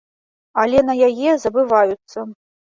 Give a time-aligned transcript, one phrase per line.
[0.63, 2.27] Але на яе забываюцца.